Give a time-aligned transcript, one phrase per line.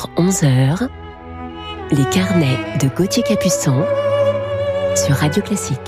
[0.00, 0.88] 10h-11h,
[1.90, 3.84] les carnets de Gauthier Capuçon
[4.94, 5.78] sur Radio Classique.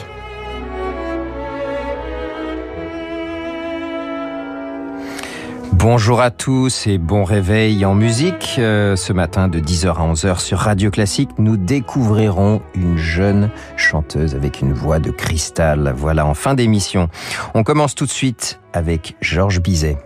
[5.72, 8.56] Bonjour à tous et bon réveil en musique.
[8.58, 14.34] Euh, ce matin de 10h à 11h sur Radio Classique, nous découvrirons une jeune chanteuse
[14.34, 15.92] avec une voix de cristal.
[15.96, 17.08] Voilà, en fin d'émission.
[17.54, 19.98] On commence tout de suite avec Georges Bizet.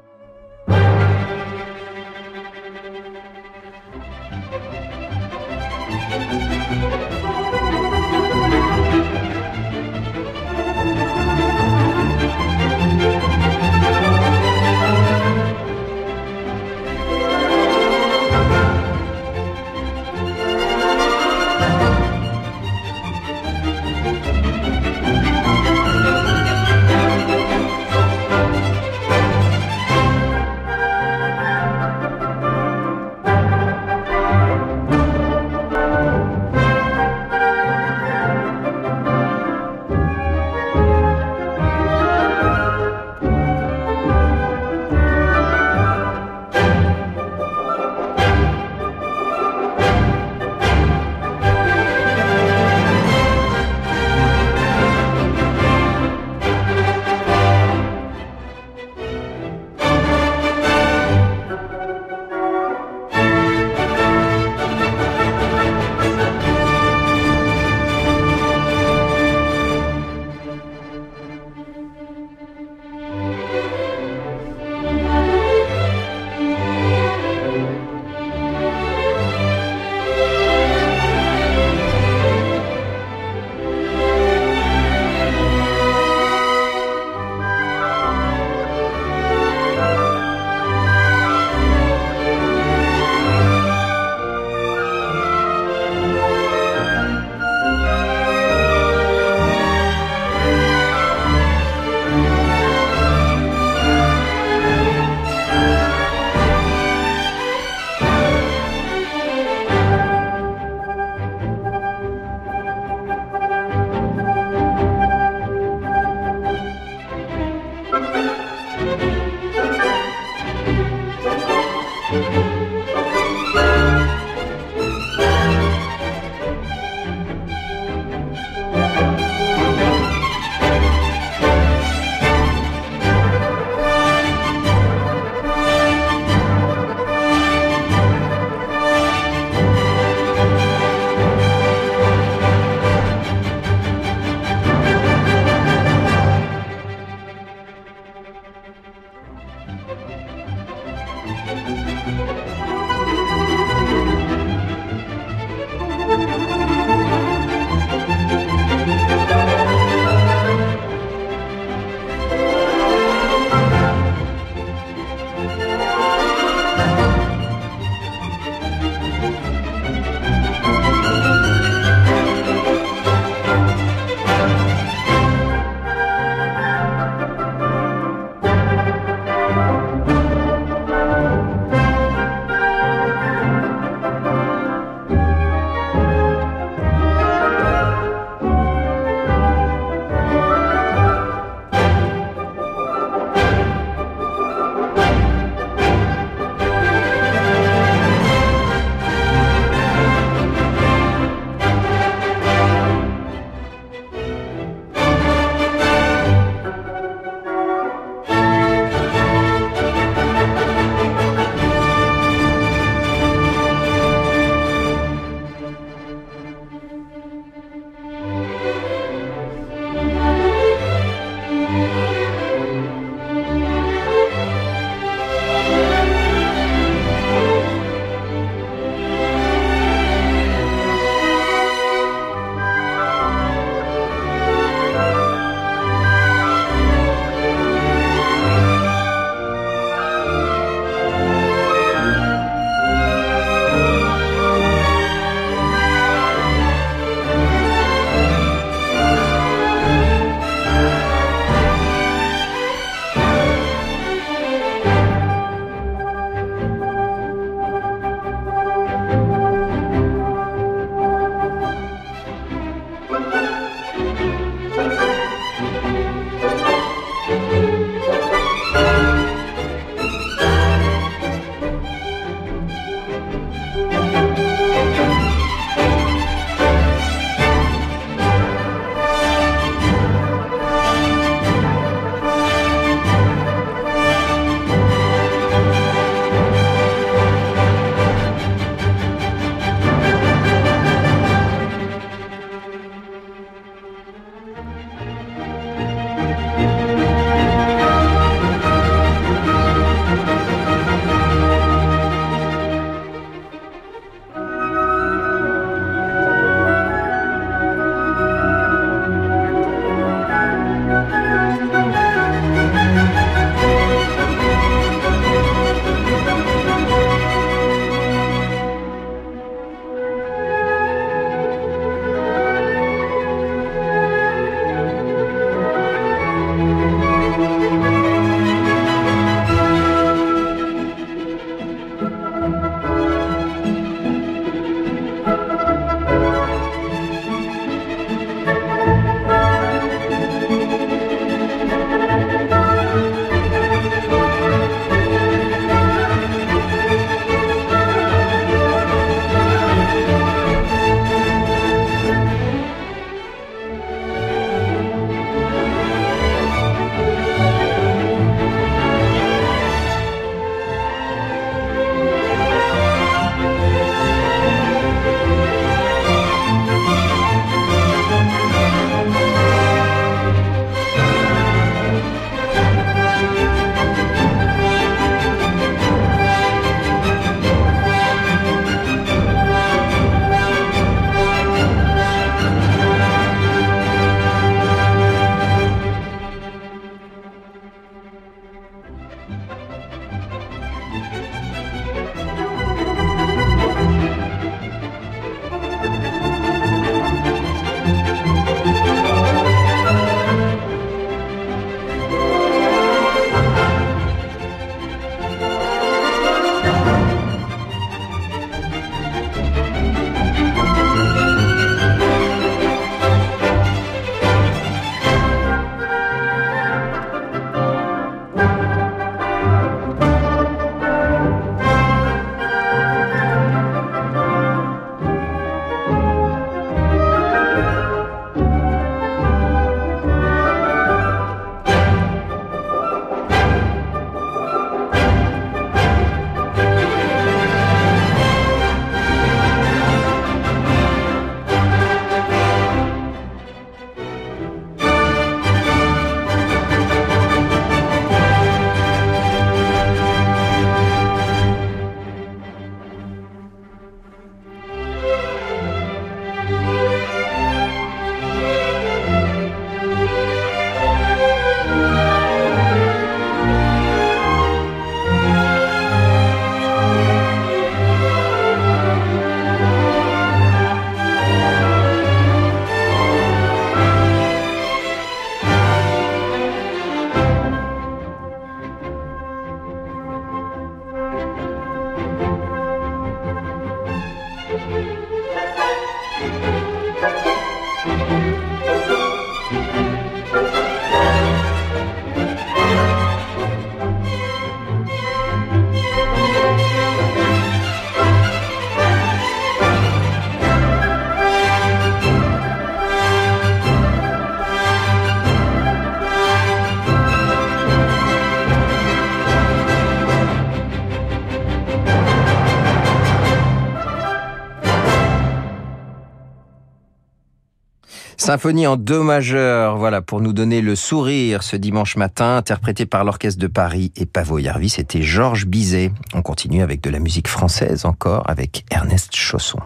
[518.26, 523.04] Symphonie en do majeur, voilà, pour nous donner le sourire ce dimanche matin, interprété par
[523.04, 525.92] l'Orchestre de Paris et Pavo c'était Georges Bizet.
[526.12, 529.60] On continue avec de la musique française encore, avec Ernest Chausson.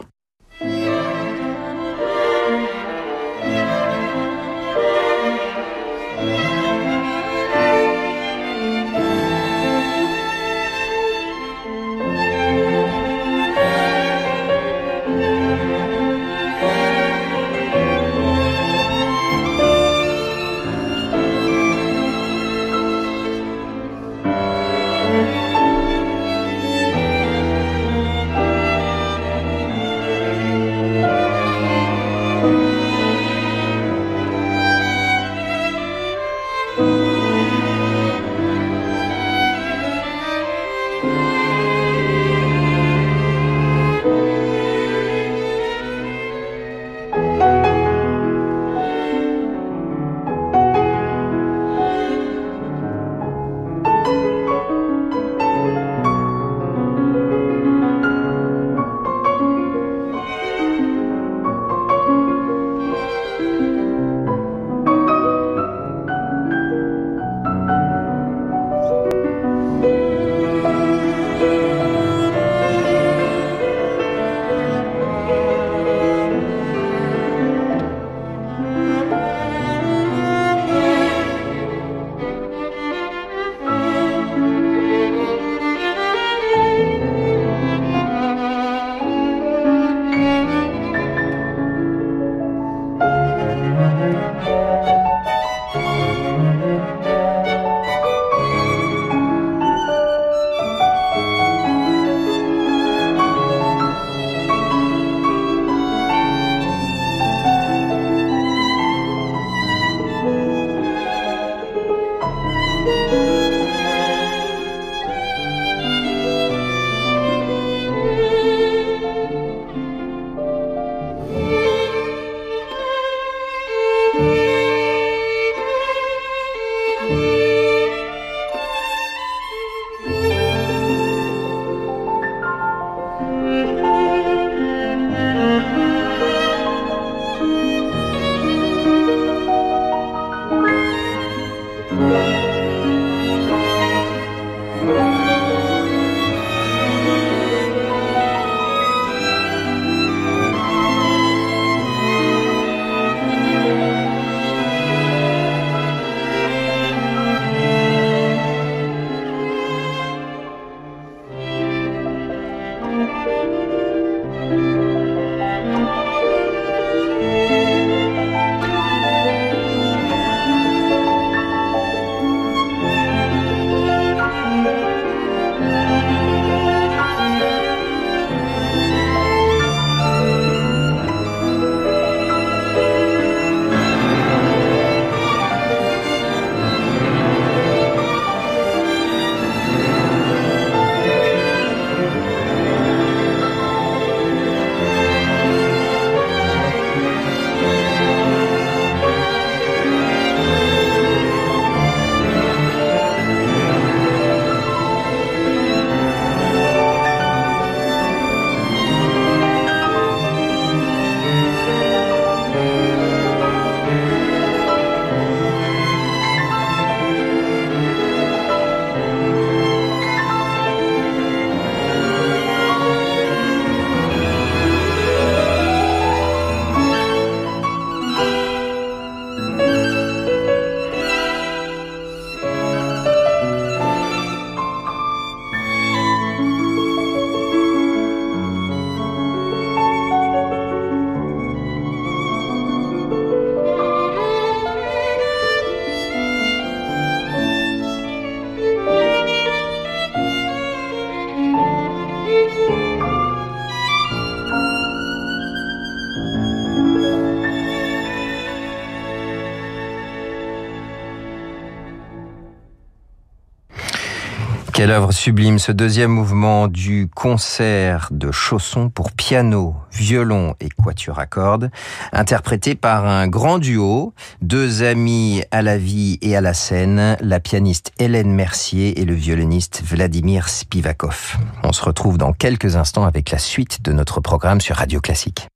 [264.80, 271.18] Quelle œuvre sublime ce deuxième mouvement du concert de Chausson pour piano, violon et quatuor
[271.18, 271.70] à cordes,
[272.14, 277.40] interprété par un grand duo, deux amis à la vie et à la scène, la
[277.40, 281.36] pianiste Hélène Mercier et le violoniste Vladimir Spivakov.
[281.62, 285.46] On se retrouve dans quelques instants avec la suite de notre programme sur Radio Classique.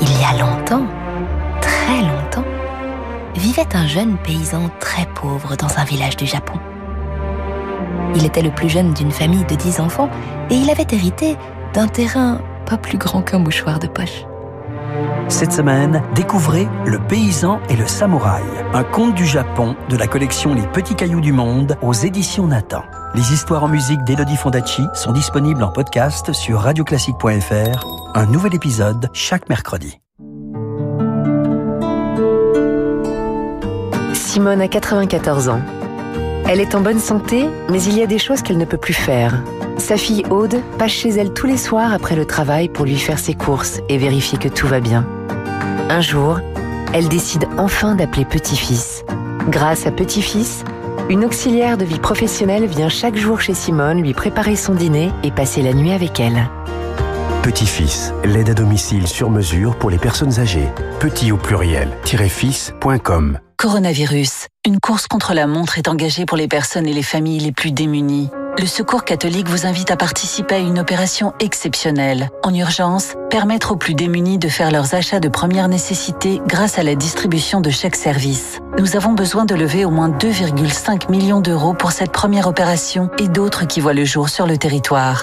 [0.00, 0.86] Il y a longtemps,
[1.60, 2.48] très longtemps,
[3.36, 6.58] vivait un jeune paysan très pauvre dans un village du Japon.
[8.14, 10.10] Il était le plus jeune d'une famille de dix enfants
[10.50, 11.36] et il avait hérité
[11.74, 14.24] d'un terrain pas plus grand qu'un mouchoir de poche.
[15.28, 18.42] Cette semaine, découvrez Le paysan et le samouraï,
[18.74, 22.82] un conte du Japon de la collection Les petits cailloux du monde aux éditions Nathan.
[23.14, 27.86] Les histoires en musique d'Elodie Fondacci sont disponibles en podcast sur radioclassique.fr.
[28.14, 30.00] Un nouvel épisode chaque mercredi.
[34.14, 35.60] Simone a 94 ans.
[36.52, 38.92] Elle est en bonne santé, mais il y a des choses qu'elle ne peut plus
[38.92, 39.42] faire.
[39.78, 43.18] Sa fille Aude passe chez elle tous les soirs après le travail pour lui faire
[43.18, 45.06] ses courses et vérifier que tout va bien.
[45.88, 46.40] Un jour,
[46.92, 49.02] elle décide enfin d'appeler Petit-Fils.
[49.48, 50.62] Grâce à Petit-Fils,
[51.08, 55.30] une auxiliaire de vie professionnelle vient chaque jour chez Simone lui préparer son dîner et
[55.30, 56.50] passer la nuit avec elle.
[57.42, 60.68] Petit-Fils, l'aide à domicile sur mesure pour les personnes âgées.
[61.00, 63.38] Petit au pluriel, fils.com.
[63.62, 64.48] Coronavirus.
[64.66, 67.70] Une course contre la montre est engagée pour les personnes et les familles les plus
[67.70, 68.28] démunies.
[68.58, 72.30] Le Secours catholique vous invite à participer à une opération exceptionnelle.
[72.42, 76.82] En urgence, permettre aux plus démunis de faire leurs achats de première nécessité grâce à
[76.82, 78.58] la distribution de chèques services.
[78.80, 83.28] Nous avons besoin de lever au moins 2,5 millions d'euros pour cette première opération et
[83.28, 85.22] d'autres qui voient le jour sur le territoire.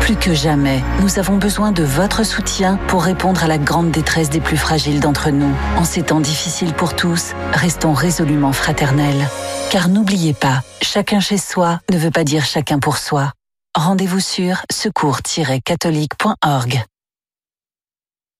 [0.00, 4.30] Plus que jamais, nous avons besoin de votre soutien pour répondre à la grande détresse
[4.30, 5.54] des plus fragiles d'entre nous.
[5.76, 9.28] En ces temps difficiles pour tous, restons résolument fraternels.
[9.70, 13.32] Car n'oubliez pas, chacun chez soi ne veut pas dire chacun pour soi.
[13.76, 16.84] Rendez-vous sur secours-catholique.org.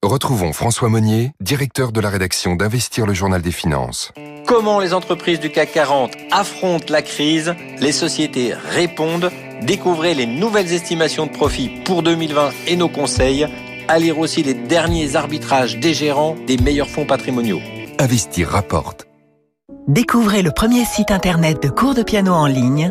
[0.03, 4.13] Retrouvons François Monnier, directeur de la rédaction d'Investir le Journal des Finances.
[4.47, 9.31] Comment les entreprises du CAC 40 affrontent la crise, les sociétés répondent,
[9.63, 13.47] découvrez les nouvelles estimations de profit pour 2020 et nos conseils,
[13.89, 17.61] à lire aussi les derniers arbitrages des gérants des meilleurs fonds patrimoniaux.
[17.99, 19.07] Investir rapporte.
[19.89, 22.91] Découvrez le premier site internet de cours de piano en ligne,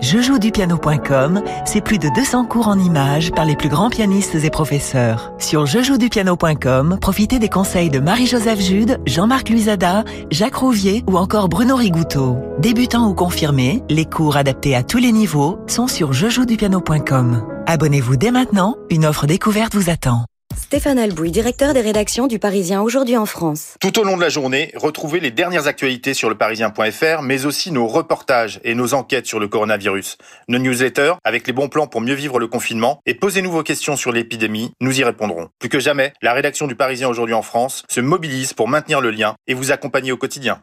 [0.00, 5.32] Jejouedupiano.com, c'est plus de 200 cours en images par les plus grands pianistes et professeurs.
[5.38, 11.76] Sur jejouedupiano.com, profitez des conseils de Marie-Joseph Jude, Jean-Marc Luisada, Jacques Rouvier ou encore Bruno
[11.76, 12.36] Rigouteau.
[12.58, 17.42] Débutants ou confirmés, les cours adaptés à tous les niveaux sont sur jejouedupiano.com.
[17.66, 20.24] Abonnez-vous dès maintenant, une offre découverte vous attend.
[20.66, 23.76] Stéphane Albouy, directeur des rédactions du Parisien aujourd'hui en France.
[23.80, 27.86] Tout au long de la journée, retrouvez les dernières actualités sur leparisien.fr, mais aussi nos
[27.86, 30.18] reportages et nos enquêtes sur le coronavirus,
[30.48, 33.94] nos newsletters avec les bons plans pour mieux vivre le confinement, et posez-nous vos questions
[33.94, 35.50] sur l'épidémie, nous y répondrons.
[35.60, 39.12] Plus que jamais, la rédaction du Parisien aujourd'hui en France se mobilise pour maintenir le
[39.12, 40.60] lien et vous accompagner au quotidien.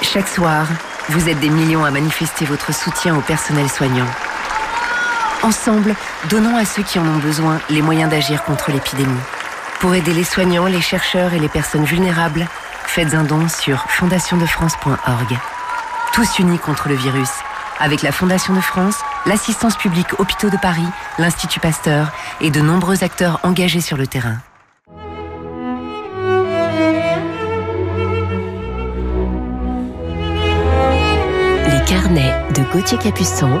[0.00, 0.66] Chaque soir,
[1.10, 4.06] vous êtes des millions à manifester votre soutien au personnel soignant.
[5.42, 5.94] Ensemble,
[6.28, 9.20] donnons à ceux qui en ont besoin les moyens d'agir contre l'épidémie.
[9.80, 12.46] Pour aider les soignants, les chercheurs et les personnes vulnérables,
[12.86, 15.38] faites un don sur fondationdefrance.org.
[16.12, 17.30] Tous unis contre le virus,
[17.78, 18.96] avec la Fondation de France,
[19.26, 24.38] l'assistance publique Hôpitaux de Paris, l'Institut Pasteur et de nombreux acteurs engagés sur le terrain.
[31.68, 33.60] Les carnets de Gauthier Capuçon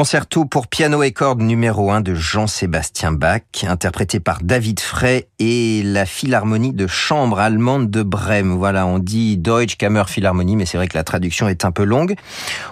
[0.00, 5.82] Concerto pour piano et cordes numéro 1 de Jean-Sébastien Bach, interprété par David Frey et
[5.84, 8.52] la Philharmonie de chambre allemande de Brême.
[8.52, 11.84] Voilà, on dit Deutsche Kammer Philharmonie, mais c'est vrai que la traduction est un peu
[11.84, 12.14] longue.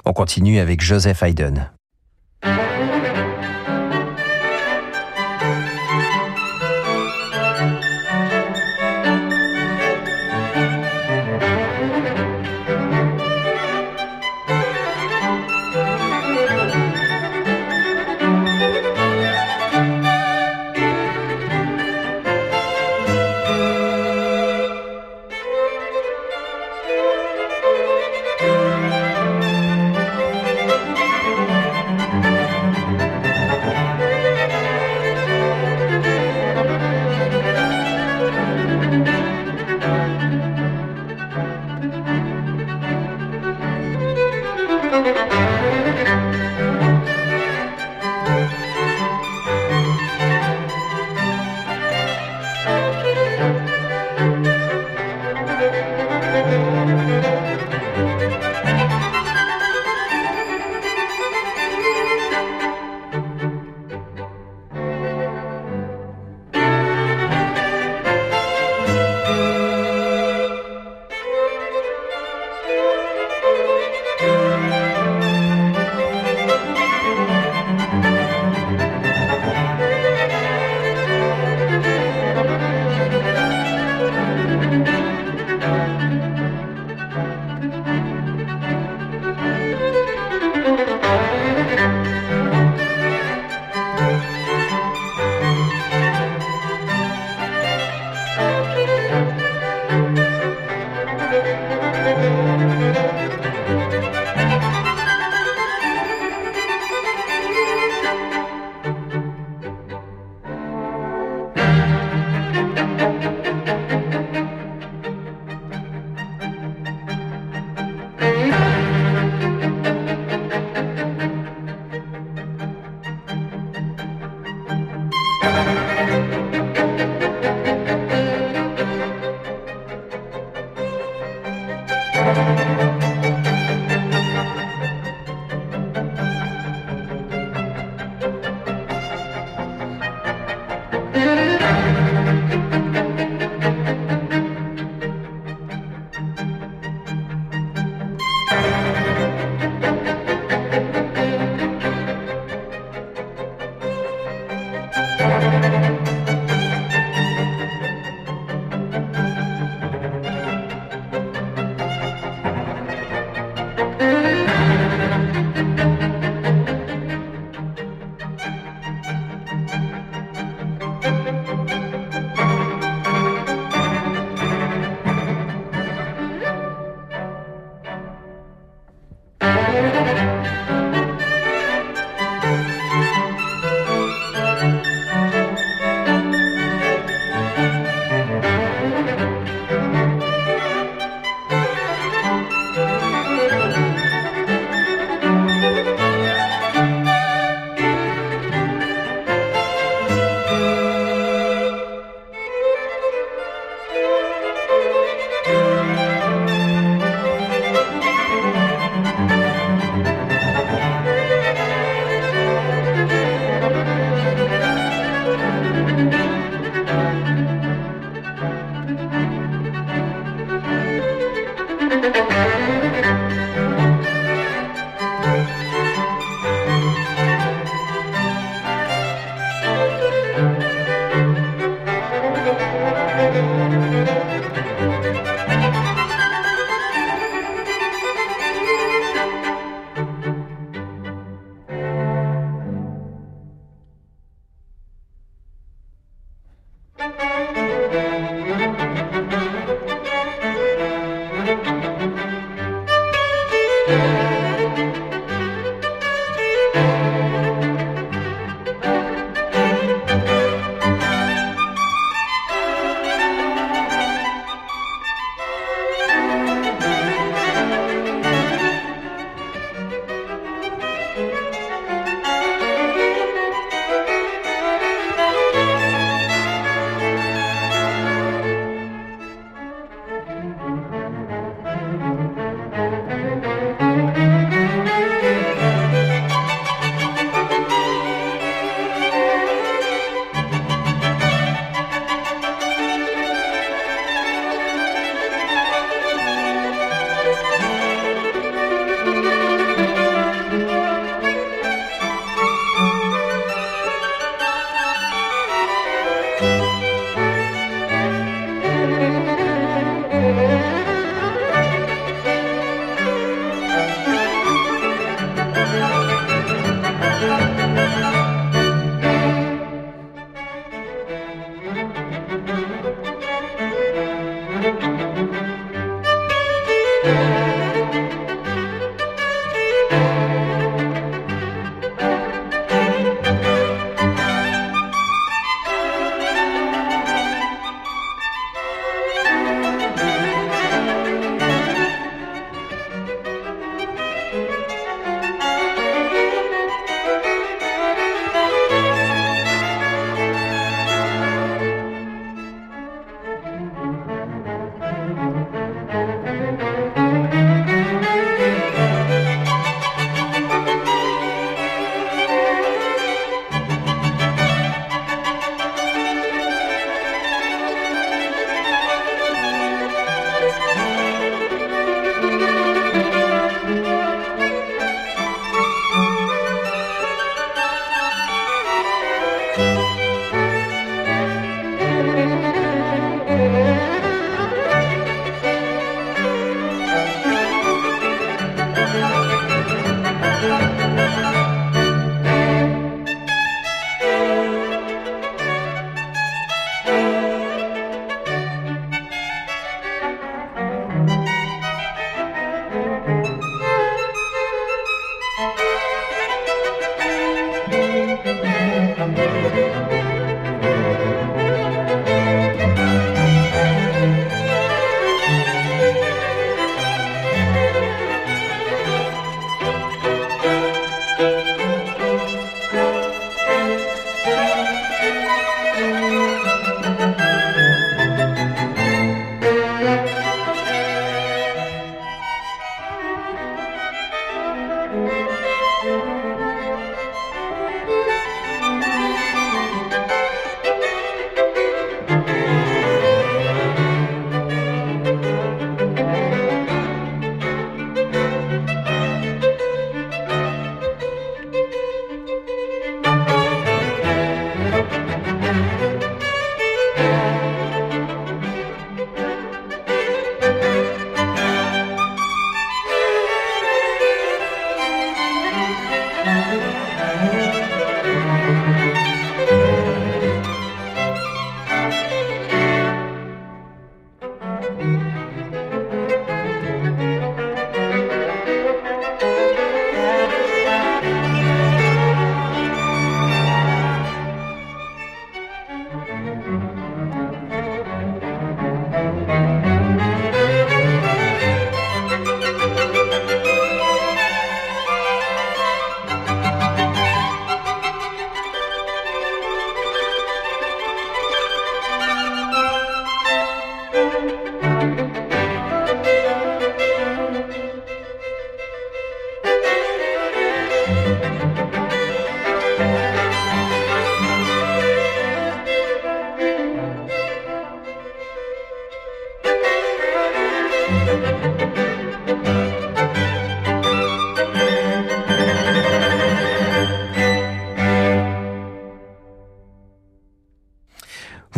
[0.07, 1.69] On continue avec Joseph Haydn.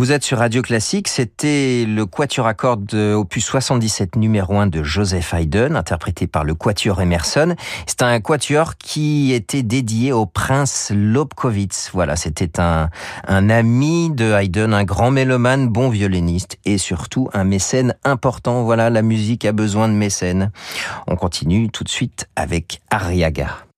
[0.01, 4.83] Vous êtes sur Radio Classique, c'était le Quatuor à cordes opus 77 numéro 1 de
[4.83, 7.55] Joseph Haydn, interprété par le Quatuor Emerson.
[7.87, 11.91] C'est un quatuor qui était dédié au prince Lobkowitz.
[11.93, 12.89] Voilà, c'était un,
[13.29, 18.63] un ami de Haydn, un grand mélomane, bon violoniste et surtout un mécène important.
[18.63, 20.51] Voilà, la musique a besoin de mécènes.
[21.09, 23.70] On continue tout de suite avec Arriaga.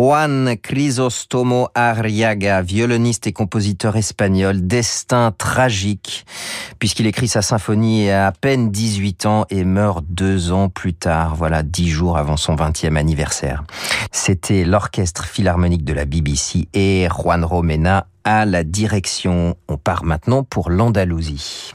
[0.00, 6.24] Juan Crisostomo Arriaga, violoniste et compositeur espagnol, destin tragique,
[6.78, 11.34] puisqu'il écrit sa symphonie à à peine 18 ans et meurt deux ans plus tard,
[11.34, 13.62] voilà, dix jours avant son 20e anniversaire.
[14.10, 19.54] C'était l'orchestre philharmonique de la BBC et Juan Romena à la direction.
[19.68, 21.74] On part maintenant pour l'Andalousie.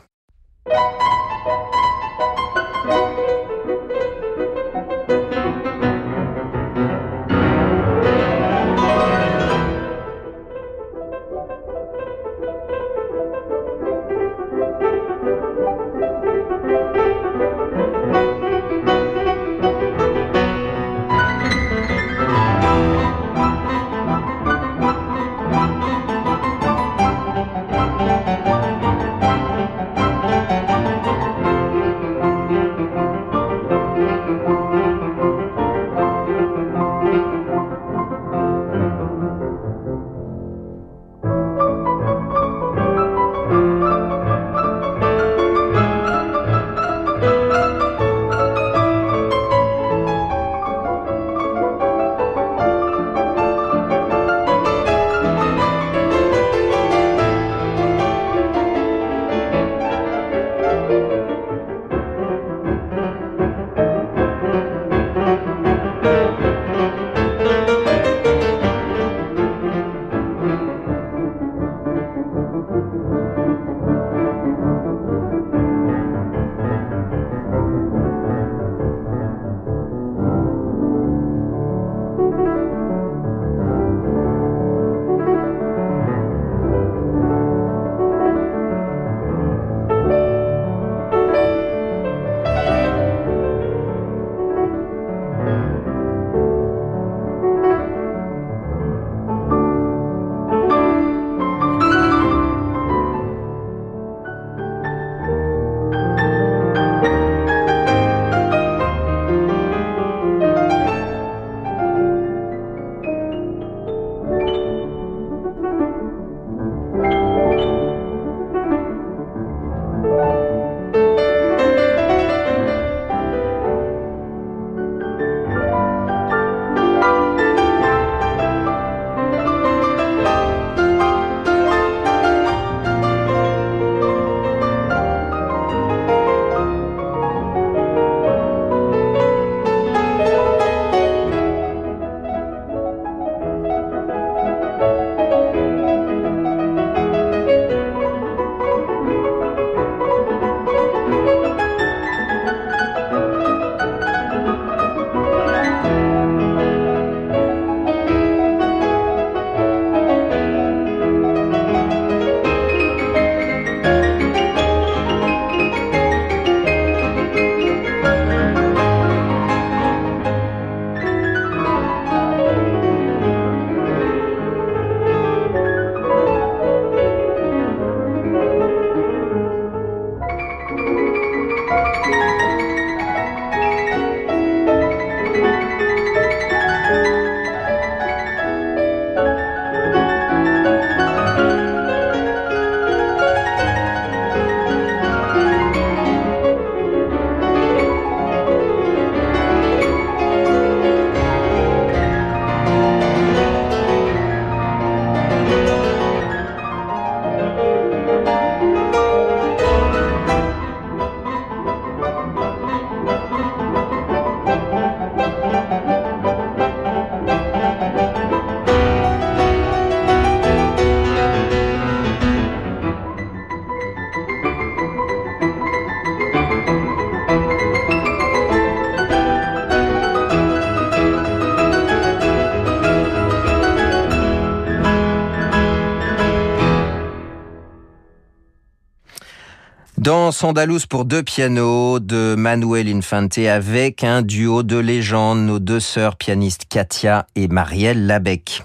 [240.25, 246.15] Danse pour deux pianos de Manuel Infante avec un duo de légende, nos deux sœurs
[246.15, 248.63] pianistes Katia et Marielle Labec.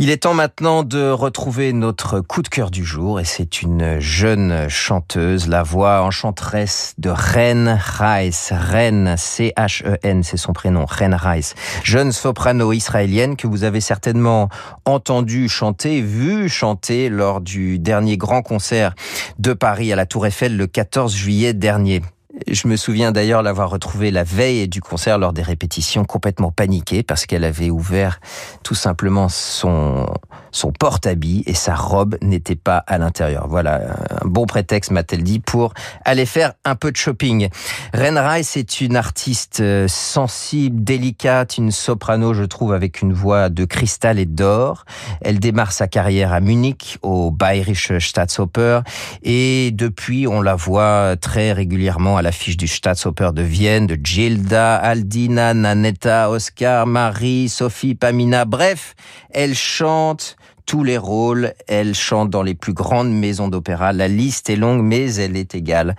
[0.00, 3.98] Il est temps maintenant de retrouver notre coup de cœur du jour et c'est une
[3.98, 8.52] jeune chanteuse, la voix enchanteresse de Ren Rice.
[8.52, 11.56] Ren, C-H-E-N, c'est son prénom, Ren Rice.
[11.82, 14.48] Jeune soprano israélienne que vous avez certainement
[14.84, 18.94] entendu chanter, vu chanter lors du dernier grand concert
[19.40, 22.02] de Paris à la Tour Eiffel le 14 juillet dernier.
[22.46, 27.02] Je me souviens d'ailleurs l'avoir retrouvée la veille du concert lors des répétitions complètement paniquée
[27.02, 28.20] parce qu'elle avait ouvert
[28.62, 30.06] tout simplement son,
[30.50, 33.46] son porte-habit et sa robe n'était pas à l'intérieur.
[33.48, 35.74] Voilà, un bon prétexte, m'a-t-elle dit, pour
[36.04, 37.48] aller faire un peu de shopping.
[37.94, 43.48] Ren Rice est une artiste euh, sensible, délicate, une soprano, je trouve, avec une voix
[43.48, 44.84] de cristal et d'or.
[45.20, 48.80] Elle démarre sa carrière à Munich, au Bayerische Staatsoper,
[49.22, 54.76] et depuis, on la voit très régulièrement à l'affiche du Staatsoper de Vienne, de Gilda,
[54.76, 58.94] Aldina, Nanetta, Oscar, Marie, Sophie, Pamina, bref,
[59.30, 63.94] elle chante tous les rôles, elle chante dans les plus grandes maisons d'opéra.
[63.94, 65.96] La liste est longue, mais elle est égale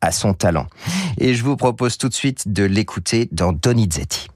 [0.00, 0.66] à son talent.
[1.16, 4.26] Et je vous propose tout de suite de l'écouter dans Donizetti.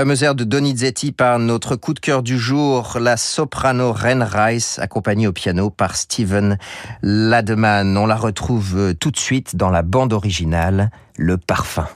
[0.00, 4.24] Un fameux air de Donizetti par notre coup de cœur du jour, la soprano Ren
[4.24, 6.56] Rice, accompagnée au piano par Steven
[7.02, 7.98] Lademan.
[7.98, 11.86] On la retrouve tout de suite dans la bande originale, Le Parfum.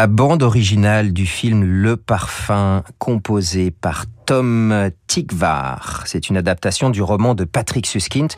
[0.00, 6.04] La bande originale du film Le Parfum, composée par Tom Tikvar.
[6.06, 8.30] C'est une adaptation du roman de Patrick Suskind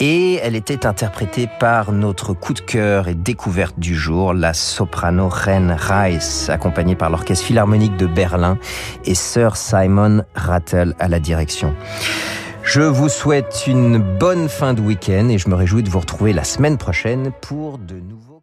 [0.00, 5.28] et elle était interprétée par notre coup de cœur et découverte du jour, la soprano
[5.28, 8.58] Ren Rice, accompagnée par l'Orchestre Philharmonique de Berlin
[9.04, 11.76] et Sir Simon Rattle à la direction.
[12.64, 16.32] Je vous souhaite une bonne fin de week-end et je me réjouis de vous retrouver
[16.32, 18.33] la semaine prochaine pour de nouveaux